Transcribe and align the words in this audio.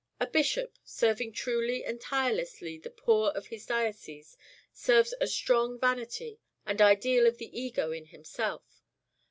A 0.19 0.25
bishop 0.25 0.79
serving 0.83 1.31
truly 1.33 1.85
and 1.85 2.01
tirelessly 2.01 2.79
the 2.79 2.89
poor 2.89 3.29
of 3.29 3.45
his 3.45 3.67
diocese 3.67 4.35
serves 4.73 5.13
a 5.21 5.27
strong 5.27 5.79
vanity 5.79 6.39
and 6.65 6.81
ideal 6.81 7.27
of 7.27 7.37
the 7.37 7.55
Ego 7.55 7.91
in 7.91 8.05
himself. 8.07 8.81